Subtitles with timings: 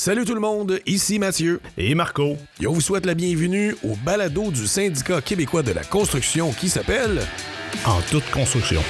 [0.00, 1.60] Salut tout le monde, ici Mathieu.
[1.76, 2.36] Et Marco.
[2.60, 6.68] Et on vous souhaite la bienvenue au balado du syndicat québécois de la construction qui
[6.68, 7.20] s'appelle
[7.84, 8.80] En toute construction.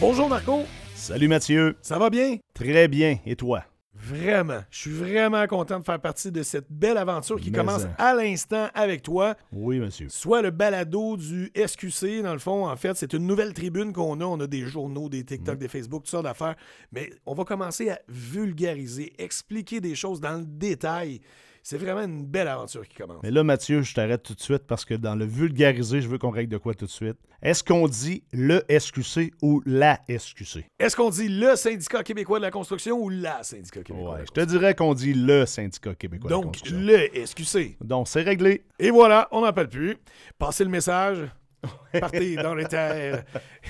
[0.00, 0.62] Bonjour Marco,
[0.94, 1.76] Salut Mathieu.
[1.82, 2.38] ça va bien?
[2.54, 3.18] Très bien.
[3.26, 3.64] Et toi?
[4.12, 7.84] Vraiment, je suis vraiment content de faire partie de cette belle aventure qui Mais commence
[7.84, 7.94] en.
[7.98, 9.34] à l'instant avec toi.
[9.52, 10.08] Oui, monsieur.
[10.08, 14.20] Soit le balado du SQC, dans le fond, en fait, c'est une nouvelle tribune qu'on
[14.20, 14.24] a.
[14.24, 16.56] On a des journaux, des TikTok, des Facebook, toutes sortes d'affaires.
[16.92, 21.20] Mais on va commencer à vulgariser, expliquer des choses dans le détail.
[21.64, 23.22] C'est vraiment une belle aventure qui commence.
[23.22, 26.18] Mais là, Mathieu, je t'arrête tout de suite parce que dans le vulgariser, je veux
[26.18, 27.16] qu'on règle de quoi tout de suite.
[27.40, 30.64] Est-ce qu'on dit le SQC ou la SQC?
[30.80, 34.18] Est-ce qu'on dit le syndicat québécois de la construction ou la syndicat québécois de Ouais,
[34.20, 36.78] la je te dirais qu'on dit le syndicat québécois de la Donc, construction.
[36.80, 37.76] le SQC.
[37.80, 38.64] Donc, c'est réglé.
[38.80, 39.96] Et voilà, on n'en parle plus.
[40.38, 41.18] Passez le message.
[42.00, 43.24] Partez dans les terres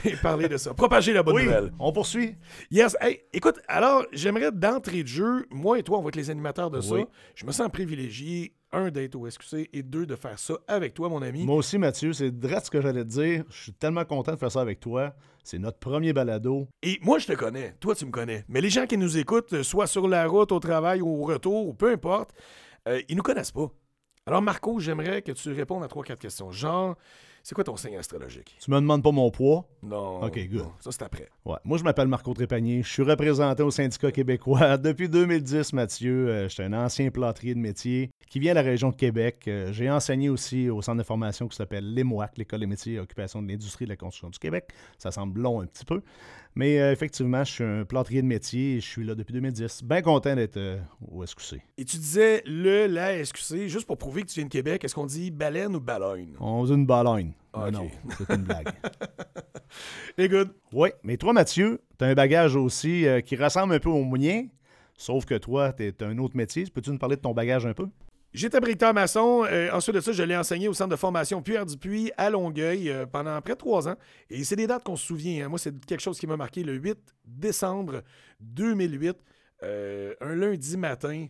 [0.04, 0.72] et parlez de ça.
[0.74, 1.72] Propagez la bonne Oui, nouvelle.
[1.78, 2.36] on poursuit.
[2.70, 2.96] Yes.
[3.00, 6.70] Hey, écoute, alors, j'aimerais d'entrée de jeu, moi et toi, on va être les animateurs
[6.70, 6.94] de ça.
[7.34, 11.10] Je me sens privilégié, un, d'être au SQC et deux, de faire ça avec toi,
[11.10, 11.44] mon ami.
[11.44, 13.44] Moi aussi, Mathieu, c'est direct ce que j'allais te dire.
[13.50, 15.14] Je suis tellement content de faire ça avec toi.
[15.44, 16.68] C'est notre premier balado.
[16.82, 17.74] Et moi, je te connais.
[17.80, 18.44] Toi, tu me connais.
[18.48, 21.66] Mais les gens qui nous écoutent, soit sur la route, au travail, ou au retour,
[21.66, 22.30] ou peu importe,
[22.88, 23.70] euh, ils nous connaissent pas.
[24.24, 26.50] Alors, Marco, j'aimerais que tu répondes à trois, quatre questions.
[26.52, 26.96] Genre,
[27.42, 28.56] c'est quoi ton signe astrologique?
[28.60, 29.66] Tu me demandes pas mon poids?
[29.82, 30.22] Non.
[30.22, 30.60] Ok, good.
[30.62, 31.28] non, ça, c'est après.
[31.44, 31.56] Ouais.
[31.64, 32.82] Moi, je m'appelle Marco Trépanier.
[32.82, 36.28] Je suis représentant au syndicat québécois depuis 2010, Mathieu.
[36.28, 39.44] Euh, je suis un ancien plâtrier de métier qui vient de la région de Québec.
[39.48, 42.98] Euh, J'ai enseigné aussi au centre de formation qui s'appelle l'EMOAC, l'École des métiers et
[43.00, 44.68] occupations de l'industrie de la construction du Québec.
[44.98, 46.00] Ça semble long un petit peu.
[46.54, 49.84] Mais euh, effectivement, je suis un plâtrier de métier et je suis là depuis 2010.
[49.84, 50.60] Bien content d'être
[51.10, 51.60] au SQC.
[51.78, 54.94] Et tu disais le, la SQC, juste pour prouver que tu viens de Québec, est-ce
[54.94, 56.36] qu'on dit baleine ou baleine?
[56.40, 57.31] On dit une baleine.
[57.52, 57.70] Ah.
[57.70, 58.68] Non, c'est une blague.
[60.18, 60.50] Et good.
[60.72, 64.04] Oui, mais toi, Mathieu, tu as un bagage aussi euh, qui ressemble un peu au
[64.04, 64.46] mien,
[64.96, 66.64] sauf que toi, tu un autre métier.
[66.72, 67.86] Peux-tu nous parler de ton bagage un peu?
[68.34, 69.44] J'étais bricoleur maçon.
[69.50, 72.88] euh, ensuite de ça, je l'ai enseigné au centre de formation Pierre Dupuis à Longueuil
[72.88, 73.96] euh, pendant près de trois ans.
[74.30, 75.44] Et c'est des dates qu'on se souvient.
[75.44, 75.48] hein.
[75.50, 78.02] Moi, c'est quelque chose qui m'a marqué le 8 décembre
[78.40, 79.16] 2008,
[79.62, 81.26] euh, un lundi matin.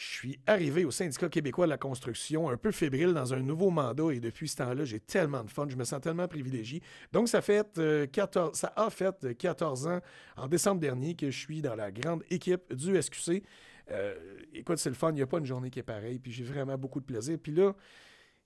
[0.00, 3.68] Je suis arrivé au syndicat québécois de la construction, un peu fébrile dans un nouveau
[3.68, 6.82] mandat, et depuis ce temps-là, j'ai tellement de fun, je me sens tellement privilégié.
[7.12, 10.00] Donc, ça, fait, euh, 14, ça a fait euh, 14 ans,
[10.38, 13.42] en décembre dernier, que je suis dans la grande équipe du SQC.
[13.90, 14.14] Euh,
[14.54, 16.44] écoute, c'est le fun, il n'y a pas une journée qui est pareille, puis j'ai
[16.44, 17.36] vraiment beaucoup de plaisir.
[17.38, 17.74] Puis là,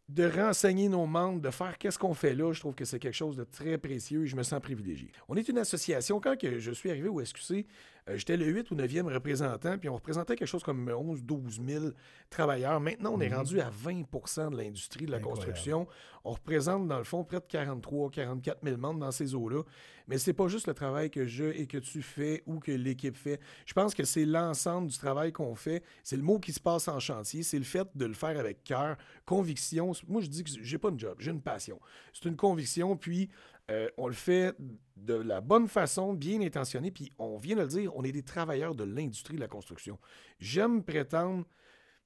[0.09, 3.15] de renseigner nos membres, de faire qu'est-ce qu'on fait là, je trouve que c'est quelque
[3.15, 5.12] chose de très précieux et je me sens privilégié.
[5.28, 6.21] On est une association.
[6.21, 7.65] Quand je suis arrivé au SQC,
[8.09, 11.60] euh, j'étais le 8 ou 9e représentant, puis on représentait quelque chose comme 11 12
[11.66, 11.84] 000
[12.28, 12.78] travailleurs.
[12.78, 15.41] Maintenant, on est rendu à 20% de l'industrie de la Incroyable.
[15.42, 15.87] construction.
[16.25, 19.62] On représente, dans le fond, près de 43 44 000 membres dans ces eaux-là.
[20.06, 23.16] Mais c'est pas juste le travail que je et que tu fais ou que l'équipe
[23.16, 23.41] fait.
[23.65, 25.82] Je pense que c'est l'ensemble du travail qu'on fait.
[26.03, 27.42] C'est le mot qui se passe en chantier.
[27.42, 29.92] C'est le fait de le faire avec cœur, conviction.
[30.09, 31.81] Moi, je dis que j'ai pas une job, j'ai une passion.
[32.12, 33.31] C'est une conviction, puis
[33.71, 34.55] euh, on le fait
[34.97, 38.23] de la bonne façon, bien intentionné, puis on vient de le dire, on est des
[38.23, 39.99] travailleurs de l'industrie de la construction.
[40.39, 41.47] J'aime prétendre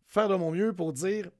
[0.06, 1.30] faire de mon mieux pour dire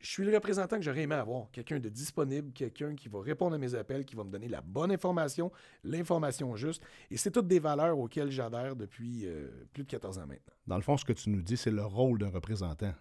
[0.00, 1.50] je suis le représentant que j'aurais aimé avoir.
[1.50, 4.62] Quelqu'un de disponible, quelqu'un qui va répondre à mes appels, qui va me donner la
[4.62, 5.52] bonne information,
[5.84, 6.82] l'information juste.
[7.10, 10.54] Et c'est toutes des valeurs auxquelles j'adhère depuis euh, plus de 14 ans maintenant.
[10.66, 12.94] Dans le fond, ce que tu nous dis, c'est le rôle d'un représentant.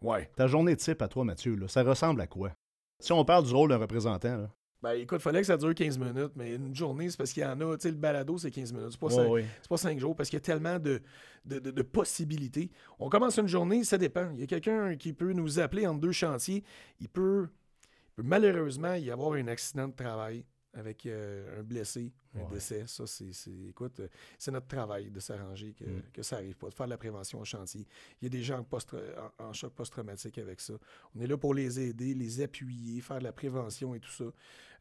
[0.00, 0.30] Ouais.
[0.34, 2.52] Ta journée type à toi, Mathieu, là, ça ressemble à quoi?
[3.00, 4.50] Si on parle du rôle d'un représentant, là,
[4.94, 7.46] Ben écoute, fallait que ça dure 15 minutes, mais une journée, c'est parce qu'il y
[7.46, 7.76] en a.
[7.76, 8.90] Tu sais, le balado, c'est 15 minutes.
[8.92, 11.00] C'est pas, Ouais, pas cinq jours parce qu'il y a tellement de,
[11.44, 12.70] de, de- de possibilités.
[12.98, 14.30] On commence une journée, ça dépend.
[14.34, 16.62] Il y a quelqu'un qui peut nous appeler entre deux chantiers.
[17.00, 17.48] Il peut,
[17.82, 20.44] il peut malheureusement y avoir un accident de travail
[20.76, 22.46] avec euh, un blessé, un Ouais.
[22.52, 22.84] décès.
[22.86, 23.30] Ça, c'est,
[23.68, 26.02] écoute, euh, c'est notre travail de s'arranger que, Mm.
[26.12, 27.86] que ça arrive pas, de faire de la prévention au chantier.
[28.20, 28.94] Il y a des gens en, post-
[29.38, 30.74] en- en choc post-traumatique avec ça.
[31.14, 34.24] On est là pour les aider, les appuyer, faire de la prévention et tout ça.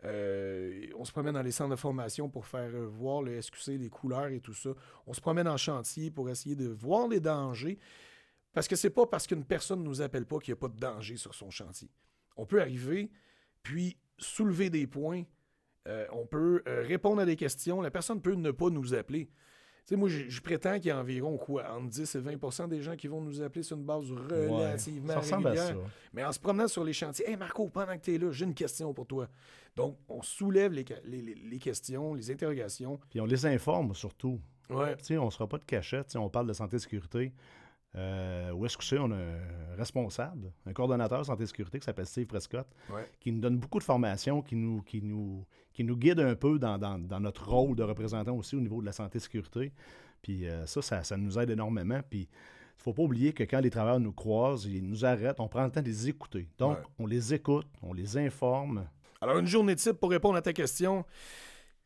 [0.04, 3.90] Euh, on se promène dans les centres de formation pour faire voir le SQC, les
[3.90, 4.72] couleurs et tout ça.
[5.08, 7.80] On se promène en chantier pour essayer de voir les dangers.
[8.54, 10.68] Parce que c'est pas parce qu'une personne ne nous appelle pas qu'il n'y a pas
[10.70, 11.90] de danger sur son chantier.
[12.38, 13.10] On peut arriver,
[13.64, 15.24] puis soulever des points.
[15.88, 17.82] Euh, on peut euh, répondre à des questions.
[17.82, 19.30] La personne peut ne pas nous appeler.
[19.92, 22.96] Moi, je, je prétends qu'il y a environ quoi, entre 10 et 20% des gens
[22.96, 25.76] qui vont nous appeler sur une base relativement ça à ça.
[26.12, 28.46] Mais en se promenant sur les chantiers, Hey Marco, pendant que tu es là, j'ai
[28.46, 29.30] une question pour toi.
[29.76, 33.00] Donc, on soulève les, questions, les interrogations.
[33.12, 34.42] Puis on les informe surtout.
[34.72, 34.96] Ouais.
[35.12, 36.08] On ne sera pas de cachette.
[36.08, 37.32] tu sais, On parle de santé et sécurité.
[37.96, 38.98] Euh, où est-ce que c'est?
[39.00, 42.68] On a un responsable, un coordonnateur santé et sécurité qui s'appelle Steve Prescott,
[43.20, 46.60] qui nous donne beaucoup de formations, qui nous, qui nous, qui nous guide un peu
[46.60, 46.78] dans,
[47.20, 49.72] notre rôle de représentant aussi au niveau de la santé et sécurité.
[50.22, 52.02] Puis euh, ça, ça, nous aide énormément.
[52.10, 55.40] Puis il ne faut pas oublier que quand les travailleurs nous croisent, ils nous arrêtent,
[55.40, 56.50] on prend le temps de les écouter.
[56.58, 58.86] Donc, on les écoute, on les informe.
[59.22, 61.06] Alors, une journée type pour répondre à ta question,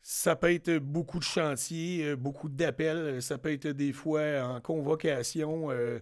[0.02, 3.20] ça peut être beaucoup de chantiers, euh, beaucoup d'appels.
[3.22, 5.98] Ça peut être des fois en convocation, euh,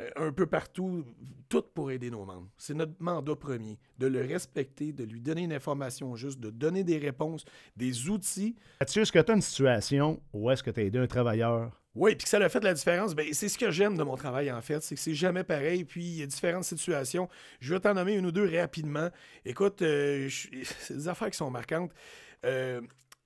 [0.00, 1.04] euh, un peu partout,
[1.48, 2.48] tout pour aider nos membres.
[2.56, 6.82] C'est notre mandat premier, de le respecter, de lui donner une information juste, de donner
[6.82, 7.44] des réponses,
[7.76, 8.56] des outils.
[8.80, 11.78] Mathieu, est-ce que tu as une situation où est-ce que tu as aidé un travailleur?
[11.94, 13.14] Oui, puis que ça a fait la différence.
[13.14, 14.82] Ben, c'est ce que j'aime de mon travail, en fait.
[14.82, 15.84] C'est que c'est jamais pareil.
[15.84, 17.28] Puis il y a différentes situations.
[17.60, 19.10] Je vais t'en nommer une ou deux rapidement.
[19.44, 19.80] Écoute,
[20.30, 21.92] c'est des affaires qui sont marquantes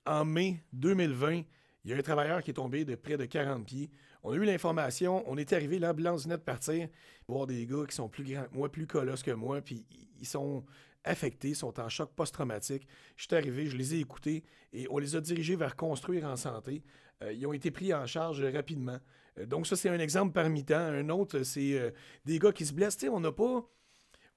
[0.07, 1.43] en mai 2020,
[1.83, 3.89] il y a un travailleur qui est tombé de près de 40 pieds.
[4.23, 6.87] On a eu l'information, on est arrivé, l'ambulance venait de partir,
[7.27, 9.85] voir des gars qui sont plus grands que moi, plus colosses que moi, puis
[10.19, 10.65] ils sont
[11.03, 12.87] affectés, sont en choc post-traumatique.
[13.15, 14.43] Je suis arrivé, je les ai écoutés
[14.73, 16.83] et on les a dirigés vers construire en santé.
[17.23, 18.99] Euh, ils ont été pris en charge rapidement.
[19.39, 20.75] Euh, donc ça, c'est un exemple parmi tant.
[20.77, 21.91] Un autre, c'est euh,
[22.25, 23.05] des gars qui se blessent.
[23.09, 23.65] on n'a pas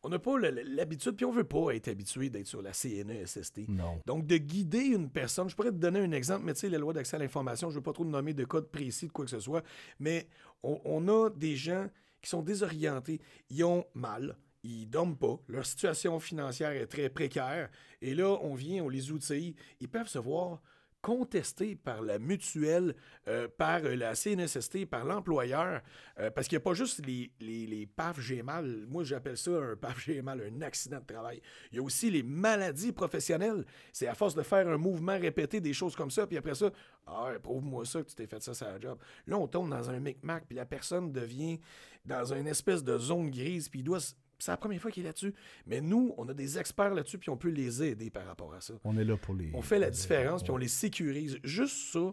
[0.02, 3.68] on n'a pas l'habitude, puis on veut pas être habitué d'être sur la CNESST.
[3.68, 4.00] Non.
[4.06, 6.78] Donc, de guider une personne, je pourrais te donner un exemple, mais tu sais, la
[6.78, 9.24] loi d'accès à l'information, je ne veux pas trop nommer de code précis de quoi
[9.24, 9.62] que ce soit,
[9.98, 10.28] mais
[10.62, 11.88] on, a des gens
[12.22, 13.20] qui sont désorientés,
[13.50, 17.70] ils ont mal, ils dorment pas, leur situation financière est très précaire,
[18.00, 20.62] et là, on vient, on les outille, ils peuvent se voir
[21.02, 22.94] contesté par la mutuelle,
[23.28, 25.80] euh, par la CNSST, par l'employeur,
[26.18, 29.36] euh, parce qu'il n'y a pas juste les, les, les PAF, j'ai mal, moi j'appelle
[29.36, 31.40] ça un PAF, j'ai mal, un accident de travail.
[31.72, 33.64] Il y a aussi les maladies professionnelles.
[33.92, 36.70] C'est à force de faire un mouvement répété, des choses comme ça, puis après ça,
[37.06, 38.98] ah, prouve-moi ça que tu t'es fait ça, ça job.
[39.26, 41.60] Là, on tombe dans un micmac, puis la personne devient
[42.04, 44.00] dans une espèce de zone grise, puis il doit
[44.40, 45.34] c'est la première fois qu'il est là-dessus.
[45.66, 48.60] Mais nous, on a des experts là-dessus, puis on peut les aider par rapport à
[48.60, 48.74] ça.
[48.84, 49.50] On est là pour les.
[49.54, 51.38] On fait la différence, puis on les sécurise.
[51.44, 52.12] Juste ça.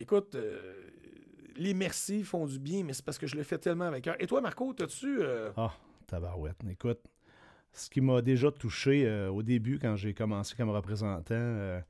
[0.00, 0.72] Écoute, euh,
[1.56, 4.16] les merci font du bien, mais c'est parce que je le fais tellement avec cœur.
[4.20, 5.20] Et toi, Marco, t'as-tu.
[5.20, 5.72] Euh, ah,
[6.06, 6.56] tabarouette.
[6.70, 7.00] Écoute,
[7.72, 11.82] ce qui m'a déjà touché euh, au début, quand j'ai commencé comme représentant,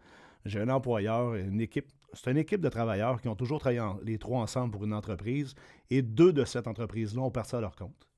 [0.45, 1.87] j'ai un employeur, une équipe.
[2.13, 5.55] C'est une équipe de travailleurs qui ont toujours travaillé les trois ensemble pour une entreprise,
[5.91, 8.09] et deux de cette entreprise-là ont à leur compte.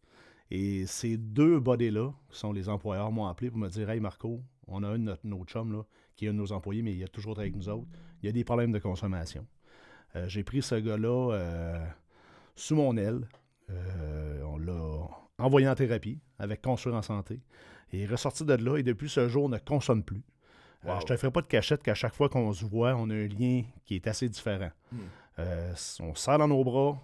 [0.50, 4.42] Et ces deux bodies-là, qui sont les employeurs, m'ont appelé pour me dire Hey Marco,
[4.68, 5.82] on a un de notre, nos chums là,
[6.14, 7.86] qui est un de nos employés, mais il a toujours avec nous autres.
[8.22, 9.46] Il y a des problèmes de consommation.
[10.14, 11.86] Euh, j'ai pris ce gars-là euh,
[12.54, 13.28] sous mon aile.
[13.70, 15.08] Euh, on l'a
[15.38, 17.40] envoyé en thérapie avec Construire en santé.
[17.92, 20.22] Et il est ressorti de là et depuis ce jour, ne consomme plus.
[20.84, 23.28] je te ferai pas de cachette qu'à chaque fois qu'on se voit, on a un
[23.28, 24.70] lien qui est assez différent.
[24.92, 25.42] Hmm.
[26.00, 27.00] on serre dans nos bras,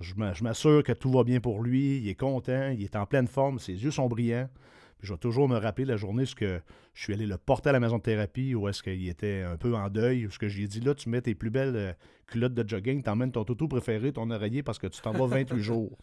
[0.00, 3.26] je m'assure que tout va bien pour lui, il est content, il est en pleine
[3.26, 4.48] forme, ses yeux sont brillants.
[5.00, 7.80] je vais toujours me rappeler la journée où je suis allé le porter à la
[7.80, 10.66] maison de thérapie, où est-ce qu'il était un peu en deuil, où ce que j'ai
[10.66, 11.92] dit là, tu mets tes plus belles euh,
[12.26, 15.58] culottes de jogging, t'emmènes ton toto préféré, ton oreiller, parce que tu t'en vas 28
[15.62, 15.96] jours.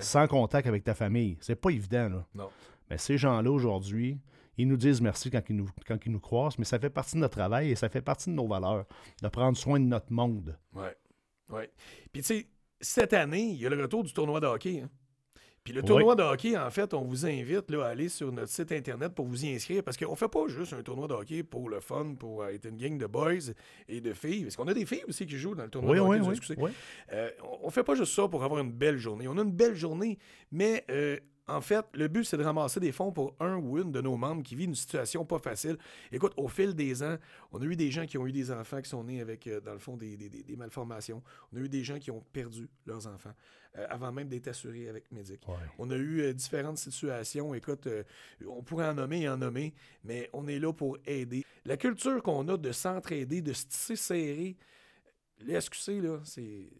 [0.00, 1.36] Sans contact avec ta famille.
[1.40, 2.26] C'est pas évident, là.
[2.34, 2.48] Non.
[2.90, 4.18] Mais ces gens-là, aujourd'hui,
[4.58, 7.14] ils nous disent merci quand ils nous, quand ils nous croisent, mais ça fait partie
[7.14, 8.84] de notre travail et ça fait partie de nos valeurs,
[9.22, 10.58] de prendre soin de notre monde.
[10.74, 10.88] Oui.
[11.50, 11.62] Oui.
[12.12, 12.46] Puis tu sais,
[12.80, 14.80] cette année, il y a le retour du tournoi de hockey.
[14.84, 14.90] Hein.
[15.64, 18.50] Puis le tournoi de hockey, en fait, on vous invite là, à aller sur notre
[18.50, 21.42] site internet pour vous y inscrire parce qu'on fait pas juste un tournoi de hockey
[21.42, 23.52] pour le fun, pour être une gang de boys
[23.86, 24.44] et de filles.
[24.44, 26.20] Parce qu'on a des filles aussi qui jouent dans le tournoi de hockey.
[26.20, 26.70] Oui, oui,
[27.12, 27.30] euh,
[27.62, 29.28] on fait pas juste ça pour avoir une belle journée.
[29.28, 30.18] On a une belle journée,
[30.50, 31.18] mais euh,
[31.50, 34.16] en fait, le but, c'est de ramasser des fonds pour un ou une de nos
[34.16, 35.76] membres qui vit une situation pas facile.
[36.12, 37.16] Écoute, au fil des ans,
[37.52, 39.60] on a eu des gens qui ont eu des enfants qui sont nés avec, euh,
[39.60, 40.18] dans le fond, des,
[40.56, 41.22] malformations.
[41.52, 43.34] On a eu des gens qui ont perdu leurs enfants
[43.76, 45.44] euh, avant même d'être assurés avec Médic.
[45.78, 47.54] On a eu euh, différentes situations.
[47.54, 47.88] Écoute,
[48.46, 51.44] on pourrait en nommer et en nommer, mais on est là pour aider.
[51.64, 54.56] La culture qu'on a de s'entraider, de se tisser serré,
[55.60, 56.70] SQC, là, c'est.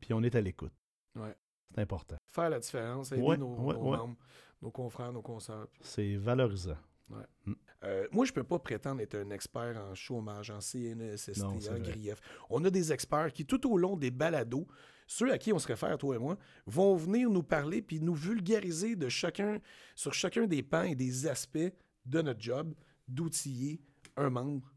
[0.00, 0.72] Puis on est à l'écoute.
[1.14, 1.34] Ouais.
[1.74, 2.16] C'est important.
[2.26, 4.16] Faire la différence, aider nos, membres,
[4.62, 5.68] nos confrères, nos consoeurs.
[5.80, 6.78] C'est valorisant.
[7.08, 7.52] Mm.
[7.84, 11.78] Euh, moi, je ne peux pas prétendre être un expert en chômage, en CNSST, en
[11.78, 12.20] grief.
[12.50, 14.66] On a des experts qui, tout au long des balados,
[15.06, 18.14] ceux à qui on se réfère, toi et moi, vont venir nous parler puis nous
[18.14, 19.60] vulgariser de chacun,
[19.94, 21.72] sur chacun des pans et des aspects
[22.06, 22.74] de notre job
[23.06, 23.80] d'outiller
[24.16, 24.72] un membre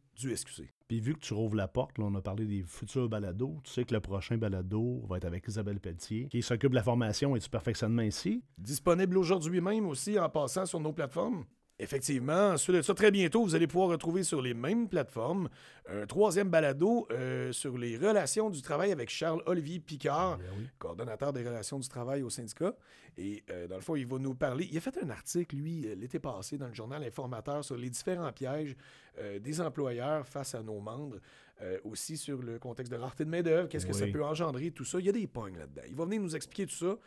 [0.88, 3.72] Puis vu que tu rouvres la porte, là, on a parlé des futurs balados, tu
[3.72, 7.36] sais que le prochain balado va être avec Isabelle Pelletier, qui s'occupe de la formation
[7.36, 8.44] et du perfectionnement ici.
[8.58, 11.46] Disponible aujourd'hui même aussi en passant sur nos plateformes.
[11.82, 12.52] Effectivement.
[12.52, 15.48] Ensuite de ça, très bientôt, vous allez pouvoir retrouver sur les mêmes plateformes
[15.88, 20.68] un troisième balado euh, sur les relations du travail avec Charles-Olivier Picard, oui.
[20.78, 22.74] coordonnateur des relations du travail au syndicat.
[23.18, 24.68] Et euh, dans le fond, il va nous parler.
[24.72, 27.90] Il a fait un article, lui, euh, l'été passé, dans le journal Informateur sur les
[27.90, 28.76] différents pièges
[29.20, 31.18] euh, des employeurs face à nos membres.
[31.84, 34.98] Aussi sur le contexte de rareté de main-d'œuvre, qu'est-ce que ça peut engendrer, tout ça.
[34.98, 35.82] Il y a des pognes là-dedans.
[35.90, 36.98] Il va venir nous expliquer tout ça.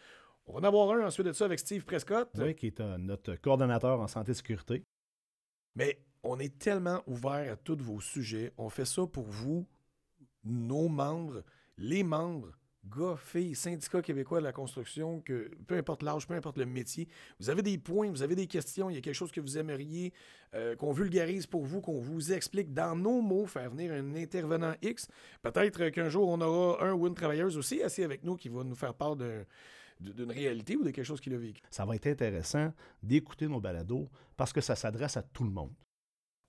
[0.46, 2.28] On va en avoir un ensuite de ça avec Steve Prescott.
[2.38, 4.82] Oui, qui est euh, notre coordonnateur en santé et sécurité.
[5.76, 8.52] Mais on est tellement ouvert à tous vos sujets.
[8.58, 9.66] On fait ça pour vous,
[10.44, 11.42] nos membres,
[11.78, 12.50] les membres,
[12.84, 17.08] gars, filles, syndicats québécois de la construction, que peu importe l'âge, peu importe le métier,
[17.38, 19.56] vous avez des points, vous avez des questions, il y a quelque chose que vous
[19.56, 20.12] aimeriez
[20.54, 24.75] euh, qu'on vulgarise pour vous, qu'on vous explique dans nos mots, faire venir un intervenant
[24.82, 25.06] X.
[25.42, 28.64] Peut-être qu'un jour, on aura un ou une travailleuse aussi assis avec nous qui va
[28.64, 29.44] nous faire part d'un-
[30.11, 31.61] d'une réalité ou de quelque chose qu'il a vécu.
[31.71, 35.73] Ça va être intéressant d'écouter nos balados parce que ça s'adresse à tout le monde.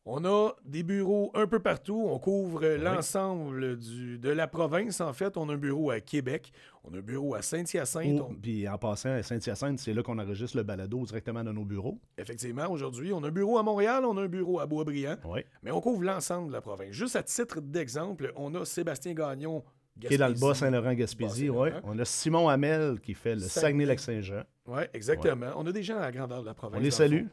[0.06, 2.08] On a des bureaux un peu partout.
[2.10, 5.00] On couvre l'ensemble de la province.
[5.00, 6.52] En fait, on a un bureau à Québec.
[6.84, 8.20] On a un bureau à Saint-Hyacinthe.
[8.20, 11.54] Oh, On- Puis en passant à Saint-Hyacinthe, c'est là qu'on enregistre le balado directement dans
[11.54, 12.02] nos bureaux.
[12.18, 14.04] Effectivement, aujourd'hui, on a un bureau à Montréal.
[14.04, 15.16] On a un bureau à Boisbriand.
[15.24, 15.40] Oui.
[15.62, 16.92] Mais on couvre l'ensemble de la province.
[16.92, 19.64] Juste à titre d'exemple, on a Sébastien Gagnon.
[20.00, 20.48] Qui est dans le Gaspésie.
[20.48, 21.70] Bas-Saint-Laurent-Gaspésie, oui.
[21.70, 21.94] Bas-Saint-Laurent.
[21.96, 23.86] On a Simon Hamel qui fait le Saguenay.
[23.86, 24.44] Saguenay-Lac-Saint-Jean.
[24.66, 25.52] Oui, exactement.
[25.56, 26.80] On a des gens à la grandeur de la province.
[26.80, 27.26] On les salue.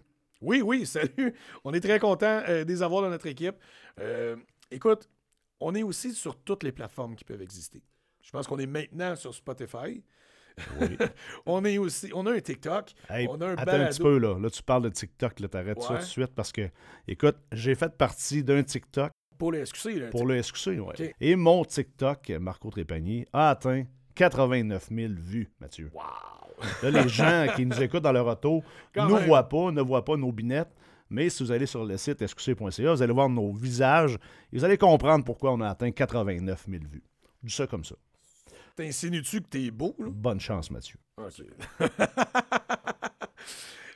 [0.43, 1.35] Oui, oui, salut.
[1.65, 3.57] On est très content euh, de les avoir dans notre équipe.
[4.01, 4.37] Euh,
[4.71, 5.09] écoute,
[5.61, 7.83] on est aussi sur toutes les plateformes qui peuvent exister.
[8.23, 10.03] Je pense qu'on est maintenant sur Spotify.
[10.81, 10.99] Oui.
[11.47, 14.19] on est aussi, on a un TikTok, Hey, on a un attends un petit peu,
[14.19, 14.39] là.
[14.39, 15.99] Là, tu parles de TikTok, là, t'arrêtes ça Ouais.
[15.99, 16.69] tout de suite parce que,
[17.09, 19.11] écoute, j'ai fait partie d'un TikTok
[19.41, 19.99] pour les SQC.
[19.99, 20.79] Là, pour le SQC.
[20.79, 21.03] Ok.
[21.21, 25.91] Et mon TikTok, Marco Trépanier, a atteint 89 000 vues, Mathieu.
[25.95, 26.03] Wow!
[26.83, 28.63] Là, les gens qui nous écoutent dans leur auto
[28.95, 29.25] Quand nous même.
[29.27, 30.71] voient pas, ne voient pas nos binettes.
[31.09, 34.17] Mais si vous allez sur le site sqc.ca, vous allez voir nos visages
[34.53, 37.03] et vous allez comprendre pourquoi on a atteint 89 000 vues.
[37.43, 37.97] Dis ça comme ça.
[38.77, 40.07] T'insinues-tu que t'es beau, là?
[40.11, 40.99] Bonne chance, Mathieu.
[41.17, 41.43] OK.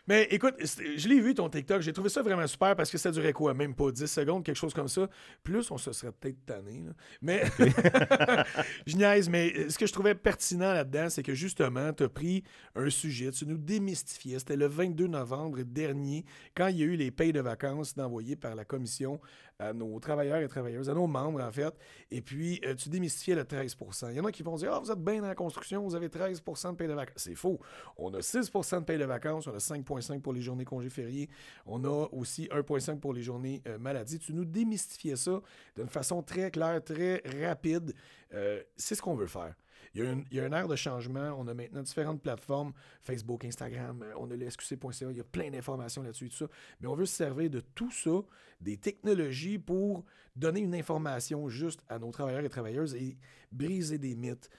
[0.07, 3.11] Mais écoute, je l'ai vu ton TikTok, j'ai trouvé ça vraiment super parce que ça
[3.11, 3.55] durait quoi?
[3.55, 5.09] Même pas 10 secondes, quelque chose comme ça.
[5.43, 6.83] Plus, on se serait peut-être tanné.
[6.87, 6.93] là.
[7.23, 7.45] Mais
[8.87, 12.09] je niaise, mais euh, ce que je trouvais pertinent là-dedans, c'est que justement, tu as
[12.09, 12.45] pris
[12.75, 14.39] un sujet, tu nous démystifiais.
[14.39, 18.37] C'était le 22 novembre dernier, quand il y a eu les payes de vacances envoyées
[18.37, 19.21] par la commission
[19.59, 21.75] à nos travailleurs et travailleuses, à nos membres en fait.
[22.11, 23.77] Et puis, euh, tu démystifiais le 13
[24.11, 25.95] Il y en a qui vont dire Ah, vous êtes bien dans la construction, vous
[25.95, 27.15] avez 13% de paye de vacances.
[27.17, 27.61] C'est faux.
[27.97, 29.59] On a 6% de paye de vacances, on a
[30.01, 31.29] 5,5 pour les journées congés fériés,
[31.67, 34.19] on a aussi 1,5 pour les journées euh, maladie.
[34.19, 35.41] Tu nous démystifiais ça
[35.77, 37.95] d'une façon très claire, très rapide.
[38.33, 39.55] Euh, c'est ce qu'on veut faire.
[39.95, 41.37] Il y, a un, il air de changement.
[41.39, 42.73] On a maintenant différentes plateformes,
[43.03, 46.37] Facebook, Instagram, euh, on a le SQC.ca, il y a plein d'informations là-dessus et tout
[46.37, 46.49] ça.
[46.81, 48.23] Mais on veut se servir de tout ça,
[48.61, 53.17] des technologies pour donner une information juste à nos travailleurs et travailleuses et
[53.53, 54.51] briser des mythes,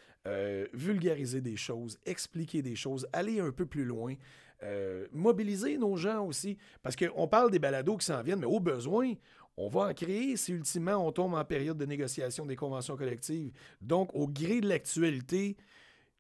[0.74, 4.16] vulgariser des choses, expliquer des choses, aller un peu plus loin,
[4.64, 6.58] euh, mobiliser nos gens aussi.
[6.82, 9.14] Parce qu'on parle des balados qui s'en viennent, mais au besoin,
[9.58, 13.52] on va en créer si ultimement on tombe en période de négociation des conventions collectives.
[13.82, 15.56] Donc, au gré de l'actualité,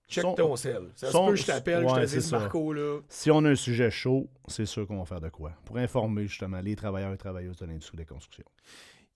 [0.07, 0.83] check Son- ton sel.
[0.95, 2.31] Ça son- se peut, je t'appelle, ouais, je te.
[2.35, 2.99] Marco, là.
[3.09, 5.51] Si on a un sujet chaud, c'est sûr qu'on va faire de quoi?
[5.65, 8.45] Pour informer justement les travailleurs et travailleuses de l'industrie des constructions.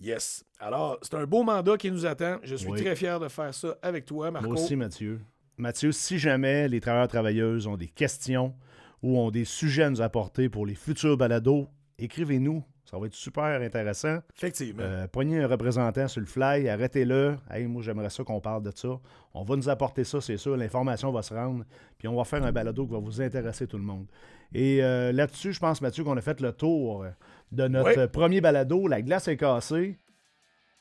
[0.02, 0.46] Yes.
[0.60, 2.38] Alors, c'est un beau mandat qui nous attend.
[2.44, 2.82] Je suis Oui.
[2.82, 4.48] très fier de faire ça avec toi, Marco.
[4.50, 5.20] Moi aussi, Mathieu.
[5.58, 8.56] Mathieu, si jamais les travailleurs et travailleuses ont des questions
[9.02, 12.64] ou ont des sujets à nous apporter pour les futurs balados, écrivez-nous.
[12.86, 14.18] Ça va être super intéressant.
[14.36, 14.82] Effectivement.
[14.84, 17.38] Euh, un représentant sur le fly, arrêtez-le.
[17.52, 19.00] Hey, moi, j'aimerais ça qu'on parle de ça.
[19.36, 20.58] On va nous apporter ça, c'est sûr.
[20.58, 21.66] L'information va se rendre.
[22.00, 24.08] Puis on va faire un balado qui va vous intéresser tout le monde.
[24.56, 27.06] Et euh, là-dessus, je pense, Mathieu, qu'on a fait le tour
[27.52, 28.08] de notre Oui.
[28.12, 28.88] premier balado.
[28.88, 30.00] La glace est cassée.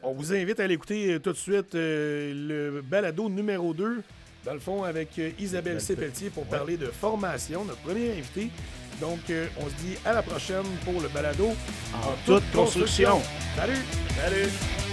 [0.03, 4.01] On vous invite à aller écouter euh, tout de suite euh, le balado numéro 2,
[4.45, 6.57] dans le fond, avec euh, Isabelle Sépeltier pour Ouais.
[6.59, 8.51] parler de formation, notre premier invité.
[9.01, 11.51] Donc, euh, on se dit à la prochaine pour le balado
[11.95, 13.21] En toute construction.
[13.57, 13.79] Salut!
[14.21, 14.88] Salut!